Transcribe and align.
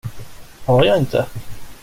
Har 0.65 0.85
jag 0.85 0.97
inte? 0.97 1.25